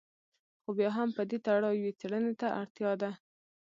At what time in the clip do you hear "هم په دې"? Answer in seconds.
0.97-1.37